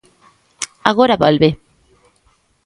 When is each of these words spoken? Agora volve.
Agora 0.89 1.15
volve. 1.23 1.49